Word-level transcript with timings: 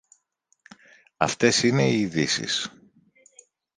Αυτές 1.17 1.63
είναι 1.63 1.87
οι 1.87 1.99
ειδήσεις 1.99 2.69